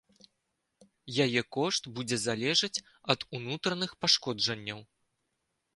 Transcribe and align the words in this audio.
Яе 1.25 1.41
кошт 1.57 1.83
будзе 1.99 2.17
залежаць 2.23 2.83
ад 3.15 3.19
унутраных 3.41 3.91
пашкоджанняў. 4.07 4.79